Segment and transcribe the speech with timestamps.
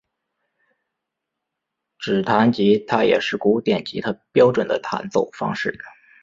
[1.99, 5.77] 指弹吉他也是古典吉他标准的弹奏方式。